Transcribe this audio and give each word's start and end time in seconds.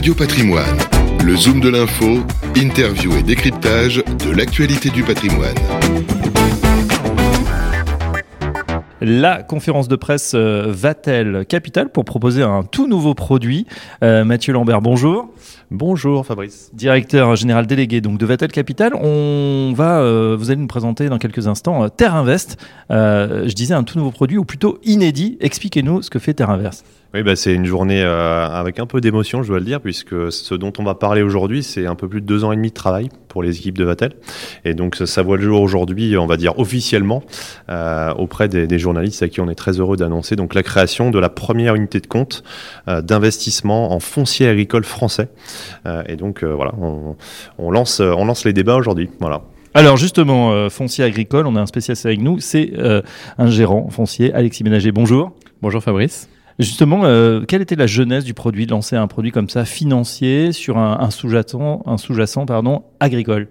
Radio 0.00 0.14
Patrimoine, 0.14 0.78
le 1.22 1.36
zoom 1.36 1.60
de 1.60 1.68
l'info, 1.68 2.20
interview 2.56 3.14
et 3.18 3.22
décryptage 3.22 4.02
de 4.24 4.30
l'actualité 4.34 4.88
du 4.88 5.02
patrimoine. 5.02 5.54
La 9.02 9.42
conférence 9.42 9.88
de 9.88 9.96
presse 9.96 10.32
euh, 10.34 10.64
va-t-elle 10.68 11.44
Capital 11.44 11.90
pour 11.90 12.06
proposer 12.06 12.42
un 12.42 12.62
tout 12.62 12.88
nouveau 12.88 13.12
produit? 13.12 13.66
Euh, 14.02 14.24
Mathieu 14.24 14.54
Lambert, 14.54 14.80
bonjour. 14.80 15.28
Bonjour 15.70 16.26
Fabrice. 16.26 16.70
Directeur 16.72 17.36
général 17.36 17.66
délégué 17.66 18.00
donc 18.00 18.18
de 18.18 18.26
Vatel 18.26 18.50
Capital. 18.50 18.94
On 18.94 19.72
va, 19.76 20.00
euh, 20.00 20.34
vous 20.36 20.50
allez 20.50 20.60
nous 20.60 20.66
présenter 20.66 21.08
dans 21.08 21.18
quelques 21.18 21.46
instants 21.46 21.84
euh, 21.84 21.88
Terre 21.88 22.14
Invest. 22.14 22.56
Euh, 22.90 23.46
je 23.46 23.54
disais 23.54 23.74
un 23.74 23.84
tout 23.84 23.96
nouveau 23.96 24.10
produit 24.10 24.36
ou 24.36 24.44
plutôt 24.44 24.78
inédit. 24.82 25.36
Expliquez-nous 25.40 26.02
ce 26.02 26.10
que 26.10 26.18
fait 26.18 26.34
Terre 26.34 26.50
Invest. 26.50 26.84
Oui, 27.12 27.24
bah, 27.24 27.34
c'est 27.34 27.52
une 27.52 27.64
journée 27.64 28.02
euh, 28.04 28.48
avec 28.48 28.78
un 28.78 28.86
peu 28.86 29.00
d'émotion, 29.00 29.42
je 29.42 29.48
dois 29.48 29.58
le 29.58 29.64
dire, 29.64 29.80
puisque 29.80 30.30
ce 30.30 30.54
dont 30.54 30.72
on 30.78 30.84
va 30.84 30.94
parler 30.94 31.22
aujourd'hui, 31.22 31.64
c'est 31.64 31.84
un 31.86 31.96
peu 31.96 32.08
plus 32.08 32.20
de 32.20 32.26
deux 32.26 32.44
ans 32.44 32.52
et 32.52 32.56
demi 32.56 32.68
de 32.68 32.74
travail 32.74 33.08
pour 33.26 33.42
les 33.42 33.58
équipes 33.58 33.76
de 33.78 33.84
Vatel. 33.84 34.12
Et 34.64 34.74
donc, 34.74 34.94
ça, 34.94 35.06
ça 35.06 35.22
voit 35.22 35.36
le 35.36 35.42
jour 35.42 35.60
aujourd'hui, 35.60 36.16
on 36.16 36.26
va 36.26 36.36
dire 36.36 36.56
officiellement, 36.60 37.24
euh, 37.68 38.14
auprès 38.14 38.46
des, 38.46 38.68
des 38.68 38.78
journalistes 38.78 39.24
à 39.24 39.28
qui 39.28 39.40
on 39.40 39.48
est 39.48 39.56
très 39.56 39.80
heureux 39.80 39.96
d'annoncer 39.96 40.36
donc 40.36 40.54
la 40.54 40.62
création 40.62 41.10
de 41.10 41.18
la 41.18 41.28
première 41.28 41.74
unité 41.74 41.98
de 41.98 42.06
compte 42.06 42.44
euh, 42.86 43.02
d'investissement 43.02 43.92
en 43.92 43.98
foncier 43.98 44.46
agricole 44.46 44.84
français. 44.84 45.30
Euh, 45.86 46.04
et 46.06 46.14
donc, 46.14 46.44
euh, 46.44 46.54
voilà, 46.54 46.74
on, 46.80 47.16
on 47.58 47.72
lance, 47.72 47.98
on 47.98 48.24
lance 48.24 48.44
les 48.44 48.52
débats 48.52 48.76
aujourd'hui. 48.76 49.10
Voilà. 49.18 49.42
Alors 49.74 49.96
justement, 49.96 50.52
euh, 50.52 50.68
foncier 50.68 51.02
agricole, 51.02 51.48
on 51.48 51.56
a 51.56 51.60
un 51.60 51.66
spécialiste 51.66 52.06
avec 52.06 52.20
nous, 52.20 52.38
c'est 52.38 52.70
euh, 52.78 53.02
un 53.36 53.50
gérant 53.50 53.88
foncier, 53.90 54.32
Alexis 54.32 54.62
Ménager. 54.62 54.92
Bonjour. 54.92 55.32
Bonjour 55.60 55.82
Fabrice. 55.82 56.28
Justement, 56.60 57.04
euh, 57.04 57.42
quelle 57.46 57.62
était 57.62 57.74
la 57.76 57.86
jeunesse 57.86 58.22
du 58.24 58.34
produit, 58.34 58.66
de 58.66 58.70
lancer 58.70 58.94
un 58.94 59.06
produit 59.06 59.32
comme 59.32 59.48
ça 59.48 59.64
financier 59.64 60.52
sur 60.52 60.76
un, 60.76 61.08
sous-jacent, 61.10 62.44
pardon, 62.46 62.82
agricole? 63.00 63.48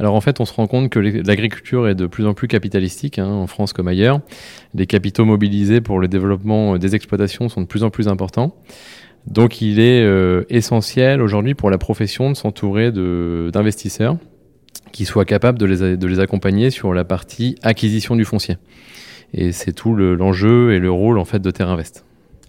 Alors 0.00 0.14
en 0.14 0.20
fait, 0.20 0.40
on 0.40 0.44
se 0.44 0.52
rend 0.52 0.66
compte 0.66 0.88
que 0.88 0.98
l'agriculture 0.98 1.86
est 1.86 1.94
de 1.94 2.06
plus 2.06 2.26
en 2.26 2.34
plus 2.34 2.48
capitalistique, 2.48 3.18
hein, 3.18 3.28
en 3.28 3.46
France 3.46 3.72
comme 3.72 3.86
ailleurs. 3.86 4.20
Les 4.74 4.86
capitaux 4.86 5.24
mobilisés 5.24 5.80
pour 5.80 6.00
le 6.00 6.08
développement 6.08 6.74
euh, 6.74 6.78
des 6.78 6.96
exploitations 6.96 7.48
sont 7.48 7.60
de 7.60 7.66
plus 7.66 7.84
en 7.84 7.90
plus 7.90 8.08
importants. 8.08 8.56
Donc 9.26 9.60
il 9.60 9.78
est 9.78 10.02
euh, 10.02 10.44
essentiel 10.48 11.22
aujourd'hui 11.22 11.54
pour 11.54 11.70
la 11.70 11.78
profession 11.78 12.30
de 12.30 12.34
s'entourer 12.36 12.90
d'investisseurs 12.90 14.16
qui 14.90 15.04
soient 15.04 15.26
capables 15.26 15.58
de 15.58 15.66
les, 15.66 16.18
accompagner 16.18 16.70
sur 16.70 16.94
la 16.94 17.04
partie 17.04 17.54
acquisition 17.62 18.16
du 18.16 18.24
foncier. 18.24 18.56
Et 19.34 19.52
c'est 19.52 19.72
tout 19.72 19.94
le- 19.94 20.16
l'enjeu 20.16 20.72
et 20.72 20.80
le 20.80 20.90
rôle 20.90 21.18
en 21.18 21.24
fait 21.24 21.40
de 21.40 21.50
Terre 21.52 21.68
Invest. 21.68 22.04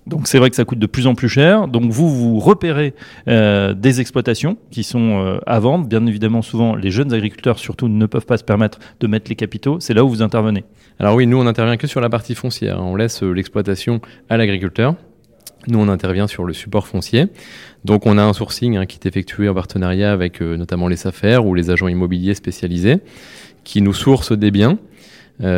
Donc 0.08 0.28
c'est 0.28 0.40
vrai 0.40 0.50
que 0.50 0.56
ça 0.56 0.66
coûte 0.66 0.80
de 0.80 0.88
plus 0.88 1.08
en 1.08 1.16
plus 1.16 1.30
cher. 1.30 1.68
Donc 1.68 1.92
vous, 1.92 2.10
vous 2.10 2.40
repérez 2.40 2.94
euh, 3.28 3.74
des 3.74 4.02
exploitations 4.02 4.58
qui 4.72 4.84
sont 4.84 5.20
euh, 5.20 5.40
à 5.46 5.60
vendre. 5.60 5.88
Bien 5.88 6.06
évidemment, 6.06 6.42
souvent, 6.42 6.76
les 6.76 6.90
jeunes 6.90 7.14
agriculteurs, 7.14 7.60
surtout, 7.60 7.88
ne 7.88 8.06
peuvent 8.06 8.26
pas 8.26 8.38
se 8.38 8.44
permettre 8.44 8.80
de 9.00 9.08
mettre 9.08 9.30
les 9.30 9.36
capitaux. 9.36 9.80
C'est 9.80 9.94
là 9.94 10.04
où 10.04 10.10
vous 10.10 10.22
intervenez. 10.22 10.64
Alors 11.00 11.16
oui, 11.16 11.28
nous 11.28 11.38
on 11.38 11.46
intervient 11.46 11.78
que 11.78 11.88
sur 11.88 12.02
la 12.02 12.10
partie 12.10 12.36
foncière. 12.36 12.82
On 12.82 12.96
laisse 12.96 13.22
euh, 13.24 13.32
l'exploitation 13.32 14.02
à 14.30 14.38
l'agriculteur. 14.38 14.96
Nous 15.68 15.78
on 15.78 15.90
intervient 15.90 16.26
sur 16.26 16.46
le 16.46 16.54
support 16.54 16.88
foncier. 16.88 17.28
Donc 17.86 18.08
on 18.08 18.18
a 18.18 18.24
un 18.24 18.34
sourcing 18.34 18.78
hein, 18.78 18.88
qui 18.88 18.98
est 18.98 19.08
effectué 19.08 19.48
en 19.48 19.54
partenariat 19.54 20.12
avec 20.12 20.42
notamment 20.42 20.88
les 20.88 20.96
SAFER 20.96 21.38
ou 21.38 21.54
les 21.54 21.70
agents 21.70 21.88
immobiliers 21.88 22.34
spécialisés 22.34 22.98
qui 23.64 23.84
nous 23.84 23.94
sourcent 23.94 24.36
des 24.36 24.50
biens 24.50 24.80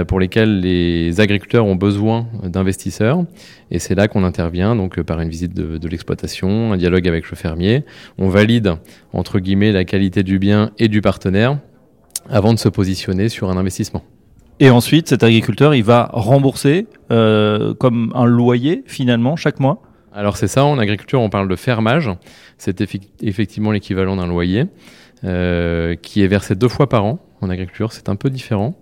pour 0.07 0.19
lesquels 0.19 0.61
les 0.61 1.19
agriculteurs 1.19 1.65
ont 1.65 1.75
besoin 1.75 2.27
d'investisseurs. 2.43 3.25
Et 3.71 3.79
c'est 3.79 3.95
là 3.95 4.07
qu'on 4.07 4.23
intervient 4.23 4.75
donc 4.75 4.97
euh, 4.97 5.03
par 5.03 5.19
une 5.19 5.29
visite 5.29 5.53
de, 5.53 5.77
de 5.77 5.87
l'exploitation, 5.87 6.73
un 6.73 6.77
dialogue 6.77 7.07
avec 7.07 7.29
le 7.29 7.35
fermier. 7.35 7.83
On 8.17 8.29
valide 8.29 8.75
entre 9.11 9.39
guillemets 9.39 9.71
la 9.71 9.83
qualité 9.83 10.23
du 10.23 10.39
bien 10.39 10.71
et 10.79 10.87
du 10.87 11.01
partenaire 11.01 11.59
avant 12.29 12.53
de 12.53 12.59
se 12.59 12.69
positionner 12.69 13.29
sur 13.29 13.49
un 13.49 13.57
investissement. 13.57 14.03
Et 14.59 14.69
ensuite, 14.69 15.09
cet 15.09 15.23
agriculteur, 15.23 15.75
il 15.75 15.83
va 15.83 16.09
rembourser 16.13 16.87
euh, 17.11 17.73
comme 17.73 18.13
un 18.15 18.25
loyer, 18.25 18.83
finalement, 18.85 19.35
chaque 19.35 19.59
mois? 19.59 19.81
Alors 20.13 20.37
c'est 20.37 20.47
ça, 20.47 20.63
en 20.63 20.77
agriculture 20.77 21.19
on 21.19 21.31
parle 21.31 21.47
de 21.47 21.55
fermage, 21.55 22.11
c'est 22.59 22.81
effectivement 23.21 23.71
l'équivalent 23.71 24.15
d'un 24.15 24.27
loyer 24.27 24.65
euh, 25.23 25.95
qui 25.95 26.21
est 26.21 26.27
versé 26.27 26.53
deux 26.53 26.67
fois 26.67 26.87
par 26.87 27.03
an. 27.03 27.19
En 27.43 27.49
agriculture 27.49 27.91
c'est 27.91 28.07
un 28.07 28.15
peu 28.15 28.29
différent 28.29 28.75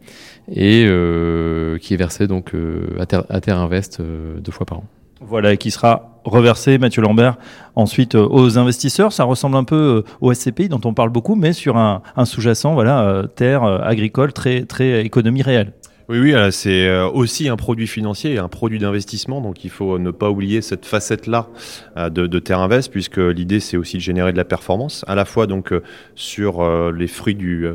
et 0.51 0.85
euh, 0.87 1.77
qui 1.79 1.93
est 1.93 1.97
versé 1.97 2.27
donc 2.27 2.53
euh, 2.53 2.95
à, 2.99 3.05
Terre, 3.41 3.57
Invest 3.57 3.99
euh, 3.99 4.39
deux 4.39 4.51
fois 4.51 4.65
par 4.65 4.79
an. 4.79 4.83
Voilà, 5.23 5.53
et 5.53 5.57
qui 5.57 5.69
sera 5.69 6.19
reversé, 6.23 6.79
Mathieu 6.79 7.03
Lambert, 7.03 7.37
ensuite 7.75 8.15
aux 8.15 8.57
investisseurs. 8.57 9.13
Ça 9.13 9.23
ressemble 9.23 9.55
un 9.55 9.63
peu 9.63 10.03
au 10.19 10.33
SCPI 10.33 10.67
dont 10.67 10.81
on 10.83 10.95
parle 10.95 11.11
beaucoup, 11.11 11.35
mais 11.35 11.53
sur 11.53 11.77
un, 11.77 12.01
un 12.15 12.25
sous-jacent, 12.25 12.73
voilà, 12.73 13.25
terre 13.35 13.63
agricole, 13.63 14.33
très, 14.33 14.63
très 14.63 15.05
économie 15.05 15.43
réelle. 15.43 15.73
Oui, 16.11 16.19
oui, 16.19 16.33
euh, 16.33 16.51
c'est 16.51 16.89
euh, 16.89 17.07
aussi 17.07 17.47
un 17.47 17.55
produit 17.55 17.87
financier 17.87 18.33
et 18.33 18.37
un 18.37 18.49
produit 18.49 18.79
d'investissement, 18.79 19.39
donc 19.39 19.63
il 19.63 19.69
faut 19.69 19.97
ne 19.97 20.11
pas 20.11 20.29
oublier 20.29 20.61
cette 20.61 20.85
facette-là 20.85 21.47
euh, 21.95 22.09
de, 22.09 22.27
de 22.27 22.39
Terre 22.39 22.59
Invest, 22.59 22.91
puisque 22.91 23.15
l'idée 23.15 23.61
c'est 23.61 23.77
aussi 23.77 23.95
de 23.95 24.01
générer 24.01 24.33
de 24.33 24.37
la 24.37 24.43
performance, 24.43 25.05
à 25.07 25.15
la 25.15 25.23
fois 25.23 25.47
donc 25.47 25.73
sur 26.15 26.91
les 26.91 27.07
fruits 27.07 27.35
du, 27.35 27.65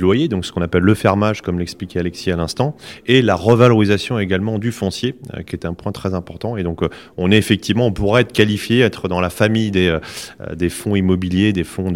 loyer, 0.00 0.28
donc 0.28 0.46
ce 0.46 0.52
qu'on 0.52 0.62
appelle 0.62 0.84
le 0.84 0.94
fermage, 0.94 1.42
comme 1.42 1.58
l'expliquait 1.58 1.98
Alexis 1.98 2.30
à 2.30 2.36
l'instant, 2.36 2.76
et 3.06 3.22
la 3.22 3.34
revalorisation 3.34 4.20
également 4.20 4.60
du 4.60 4.70
foncier, 4.70 5.16
qui 5.44 5.56
est 5.56 5.66
un 5.66 5.74
point 5.74 5.90
très 5.90 6.14
important. 6.14 6.56
Et 6.56 6.62
donc 6.62 6.82
on 7.16 7.32
est 7.32 7.36
effectivement, 7.36 7.86
on 7.86 7.92
pourrait 7.92 8.22
être 8.22 8.32
qualifié, 8.32 8.80
être 8.80 9.08
dans 9.08 9.20
la 9.20 9.30
famille 9.30 9.72
des, 9.72 9.98
fonds 10.68 10.94
immobiliers, 10.94 11.52
des 11.52 11.64
fonds 11.64 11.92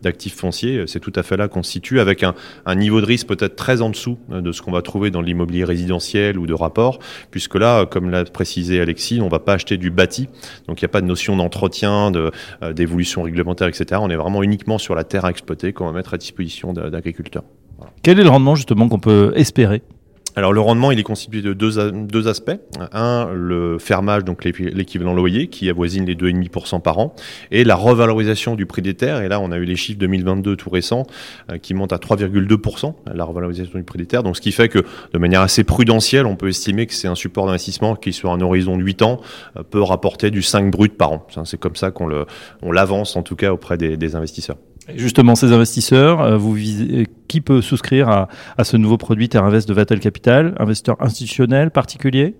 d'actifs 0.00 0.36
fonciers. 0.36 0.84
C'est 0.86 1.00
tout 1.00 1.12
à 1.16 1.22
fait 1.22 1.36
là 1.36 1.48
qu'on 1.48 1.62
se 1.62 1.70
situe 1.70 2.00
avec 2.00 2.24
un, 2.24 2.34
niveau 2.74 3.02
de 3.02 3.06
risque 3.06 3.26
peut-être 3.26 3.56
très 3.56 3.82
en 3.82 3.90
dessous 3.90 4.18
de 4.30 4.52
ce 4.52 4.62
qu'on 4.62 4.72
va 4.72 4.80
trouver 4.80 5.01
dans 5.10 5.20
l'immobilier 5.20 5.64
résidentiel 5.64 6.38
ou 6.38 6.46
de 6.46 6.54
rapport, 6.54 6.98
puisque 7.30 7.54
là, 7.56 7.80
euh, 7.80 7.86
comme 7.86 8.10
l'a 8.10 8.24
précisé 8.24 8.80
Alexis, 8.80 9.20
on 9.20 9.28
va 9.28 9.38
pas 9.38 9.54
acheter 9.54 9.76
du 9.76 9.90
bâti, 9.90 10.28
donc 10.68 10.80
il 10.80 10.84
n'y 10.84 10.86
a 10.86 10.92
pas 10.92 11.00
de 11.00 11.06
notion 11.06 11.36
d'entretien, 11.36 12.10
de, 12.10 12.30
euh, 12.62 12.72
d'évolution 12.72 13.22
réglementaire, 13.22 13.68
etc. 13.68 14.00
On 14.02 14.10
est 14.10 14.16
vraiment 14.16 14.42
uniquement 14.42 14.78
sur 14.78 14.94
la 14.94 15.04
terre 15.04 15.24
à 15.24 15.30
exploiter 15.30 15.72
qu'on 15.72 15.86
va 15.86 15.92
mettre 15.92 16.14
à 16.14 16.18
disposition 16.18 16.72
d'a- 16.72 16.90
d'agriculteurs. 16.90 17.44
Quel 18.02 18.20
est 18.20 18.24
le 18.24 18.28
rendement, 18.30 18.54
justement, 18.54 18.88
qu'on 18.88 18.98
peut 19.00 19.32
espérer? 19.36 19.82
Alors 20.34 20.52
le 20.54 20.60
rendement, 20.60 20.90
il 20.90 20.98
est 20.98 21.02
constitué 21.02 21.42
de 21.42 21.52
deux, 21.52 21.90
deux 21.92 22.26
aspects. 22.28 22.56
Un, 22.92 23.28
le 23.34 23.78
fermage, 23.78 24.24
donc 24.24 24.44
l'équi- 24.44 24.70
l'équivalent 24.72 25.12
loyer, 25.12 25.48
qui 25.48 25.68
avoisine 25.68 26.06
les 26.06 26.14
2,5% 26.14 26.80
par 26.80 26.98
an, 26.98 27.14
et 27.50 27.64
la 27.64 27.74
revalorisation 27.74 28.54
du 28.54 28.64
prix 28.64 28.80
des 28.80 28.94
terres. 28.94 29.20
Et 29.20 29.28
là, 29.28 29.40
on 29.40 29.52
a 29.52 29.58
eu 29.58 29.64
les 29.64 29.76
chiffres 29.76 29.98
2022 29.98 30.56
tout 30.56 30.70
récents, 30.70 31.04
euh, 31.50 31.58
qui 31.58 31.74
montent 31.74 31.92
à 31.92 31.98
3,2%, 31.98 32.94
la 33.14 33.24
revalorisation 33.24 33.78
du 33.78 33.84
prix 33.84 33.98
des 33.98 34.06
terres. 34.06 34.22
Donc 34.22 34.36
ce 34.36 34.40
qui 34.40 34.52
fait 34.52 34.68
que, 34.68 34.78
de 35.12 35.18
manière 35.18 35.42
assez 35.42 35.64
prudentielle, 35.64 36.24
on 36.26 36.36
peut 36.36 36.48
estimer 36.48 36.86
que 36.86 36.94
c'est 36.94 37.08
un 37.08 37.14
support 37.14 37.44
d'investissement 37.46 37.94
qui, 37.94 38.12
sur 38.14 38.32
un 38.32 38.40
horizon 38.40 38.76
de 38.78 38.82
8 38.82 39.02
ans, 39.02 39.20
euh, 39.58 39.62
peut 39.62 39.82
rapporter 39.82 40.30
du 40.30 40.40
5 40.42 40.70
brut 40.70 40.96
par 40.96 41.12
an. 41.12 41.26
C'est 41.44 41.60
comme 41.60 41.76
ça 41.76 41.90
qu'on 41.90 42.06
le, 42.06 42.24
on 42.62 42.72
l'avance, 42.72 43.16
en 43.16 43.22
tout 43.22 43.36
cas, 43.36 43.52
auprès 43.52 43.76
des, 43.76 43.96
des 43.98 44.16
investisseurs. 44.16 44.56
Justement, 44.96 45.36
ces 45.36 45.52
investisseurs, 45.52 46.20
euh, 46.20 46.36
vous 46.36 46.54
visez, 46.54 47.06
qui 47.32 47.40
peut 47.40 47.62
souscrire 47.62 48.10
à, 48.10 48.28
ce 48.64 48.76
nouveau 48.76 48.98
produit 48.98 49.30
Terre 49.30 49.44
Invest 49.44 49.66
de 49.66 49.72
Vatel 49.72 50.00
Capital 50.00 50.54
Investisseurs 50.58 51.00
institutionnels, 51.00 51.70
particuliers 51.70 52.36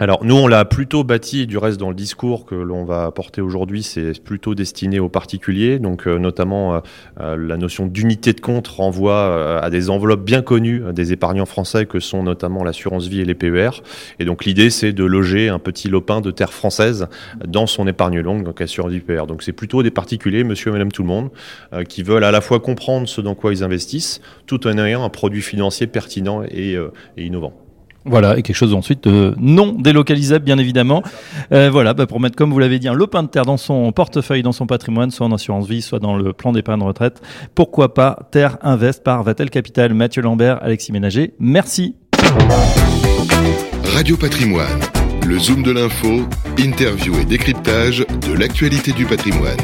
Alors 0.00 0.24
nous, 0.24 0.34
on 0.34 0.48
l'a 0.48 0.64
plutôt 0.64 1.04
bâti, 1.04 1.46
du 1.46 1.56
reste 1.56 1.78
dans 1.78 1.88
le 1.88 1.94
discours 1.94 2.46
que 2.46 2.56
l'on 2.56 2.84
va 2.84 3.04
apporter 3.04 3.40
aujourd'hui, 3.40 3.84
c'est 3.84 4.20
plutôt 4.20 4.56
destiné 4.56 4.98
aux 4.98 5.08
particuliers. 5.08 5.78
Donc 5.78 6.08
euh, 6.08 6.18
notamment, 6.18 6.74
euh, 6.74 6.80
euh, 7.20 7.36
la 7.36 7.56
notion 7.56 7.86
d'unité 7.86 8.32
de 8.32 8.40
compte 8.40 8.66
renvoie 8.66 9.62
à 9.62 9.70
des 9.70 9.90
enveloppes 9.90 10.24
bien 10.24 10.42
connues 10.42 10.82
des 10.92 11.12
épargnants 11.12 11.46
français 11.46 11.86
que 11.86 12.00
sont 12.00 12.24
notamment 12.24 12.64
l'assurance 12.64 13.06
vie 13.06 13.20
et 13.20 13.24
les 13.24 13.36
PER. 13.36 13.70
Et 14.18 14.24
donc 14.24 14.44
l'idée, 14.44 14.68
c'est 14.68 14.92
de 14.92 15.04
loger 15.04 15.48
un 15.48 15.60
petit 15.60 15.88
lopin 15.88 16.20
de 16.20 16.32
terre 16.32 16.52
française 16.52 17.06
dans 17.46 17.68
son 17.68 17.86
épargne 17.86 18.18
longue, 18.18 18.42
donc 18.42 18.60
assurance 18.60 18.90
vie 18.90 18.98
PER. 18.98 19.26
Donc 19.28 19.44
c'est 19.44 19.52
plutôt 19.52 19.84
des 19.84 19.92
particuliers, 19.92 20.42
monsieur 20.42 20.70
et 20.70 20.72
madame 20.72 20.90
tout 20.90 21.02
le 21.02 21.08
monde, 21.08 21.30
qui 21.88 22.02
veulent 22.02 22.24
à 22.24 22.32
la 22.32 22.40
fois 22.40 22.58
comprendre 22.58 23.08
ce 23.08 23.20
dans 23.20 23.36
quoi 23.36 23.52
ils 23.52 23.62
investissent, 23.62 24.20
tout 24.46 24.66
en 24.66 24.76
ayant 24.76 25.04
un 25.04 25.08
produit 25.08 25.42
financier 25.42 25.86
pertinent 25.86 26.42
et 26.42 26.76
innovant. 27.16 27.63
Voilà, 28.04 28.38
et 28.38 28.42
quelque 28.42 28.56
chose 28.56 28.74
ensuite 28.74 29.04
de 29.04 29.34
non 29.38 29.72
délocalisable, 29.72 30.44
bien 30.44 30.58
évidemment. 30.58 31.02
Euh, 31.52 31.70
voilà, 31.70 31.94
bah, 31.94 32.06
pour 32.06 32.20
mettre, 32.20 32.36
comme 32.36 32.52
vous 32.52 32.58
l'avez 32.58 32.78
dit, 32.78 32.88
un 32.88 32.94
lopin 32.94 33.22
de 33.22 33.28
terre 33.28 33.46
dans 33.46 33.56
son 33.56 33.92
portefeuille, 33.92 34.42
dans 34.42 34.52
son 34.52 34.66
patrimoine, 34.66 35.10
soit 35.10 35.26
en 35.26 35.32
assurance 35.32 35.66
vie, 35.66 35.80
soit 35.80 36.00
dans 36.00 36.16
le 36.16 36.32
plan 36.32 36.52
d'épargne 36.52 36.82
retraite. 36.82 37.22
Pourquoi 37.54 37.94
pas 37.94 38.28
Terre 38.30 38.58
Invest 38.62 39.02
par 39.02 39.22
Vatel 39.22 39.50
Capital 39.50 39.94
Mathieu 39.94 40.22
Lambert, 40.22 40.62
Alexis 40.62 40.92
Ménager. 40.92 41.34
Merci. 41.38 41.96
Radio 43.94 44.16
Patrimoine, 44.16 44.80
le 45.26 45.38
zoom 45.38 45.62
de 45.62 45.70
l'info, 45.70 46.26
interview 46.58 47.14
et 47.20 47.24
décryptage 47.24 48.04
de 48.26 48.32
l'actualité 48.36 48.92
du 48.92 49.06
patrimoine. 49.06 49.56